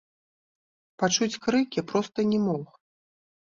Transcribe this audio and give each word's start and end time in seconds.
Пачуць 1.03 1.39
крыкі 1.45 1.87
проста 1.95 2.29
не 2.33 2.39
мог. 2.51 2.77